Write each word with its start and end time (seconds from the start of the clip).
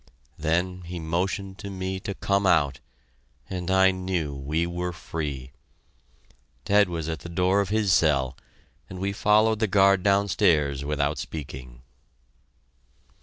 Then 0.39 0.81
he 0.81 0.97
motioned 0.99 1.59
to 1.59 1.69
me 1.69 1.99
to 1.99 2.15
come 2.15 2.47
out, 2.47 2.79
and 3.51 3.69
I 3.69 3.91
knew 3.91 4.33
we 4.33 4.65
were 4.65 4.91
free! 4.93 5.51
Ted 6.65 6.89
was 6.89 7.07
at 7.07 7.19
the 7.19 7.29
door 7.29 7.61
of 7.61 7.69
his 7.69 7.93
cell, 7.93 8.35
and 8.89 8.97
we 8.97 9.13
followed 9.13 9.59
the 9.59 9.67
guard 9.67 10.01
downstairs 10.01 10.83
without 10.83 11.19
speaking. 11.19 11.83